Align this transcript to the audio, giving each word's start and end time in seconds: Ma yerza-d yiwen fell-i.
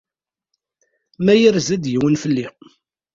Ma 1.23 1.33
yerza-d 1.35 1.83
yiwen 1.91 2.19
fell-i. 2.23 2.47